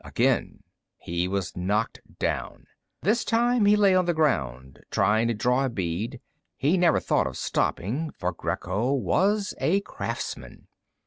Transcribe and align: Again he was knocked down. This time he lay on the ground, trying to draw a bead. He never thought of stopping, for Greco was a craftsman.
Again 0.03 0.63
he 0.97 1.27
was 1.27 1.55
knocked 1.55 2.01
down. 2.17 2.65
This 3.03 3.23
time 3.23 3.65
he 3.67 3.75
lay 3.75 3.93
on 3.93 4.05
the 4.05 4.15
ground, 4.15 4.79
trying 4.89 5.27
to 5.27 5.35
draw 5.35 5.65
a 5.65 5.69
bead. 5.69 6.19
He 6.57 6.75
never 6.75 6.99
thought 6.99 7.27
of 7.27 7.37
stopping, 7.37 8.09
for 8.17 8.33
Greco 8.33 8.93
was 8.93 9.53
a 9.59 9.81
craftsman. 9.81 10.65